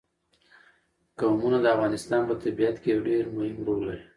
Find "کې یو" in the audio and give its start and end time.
2.81-2.99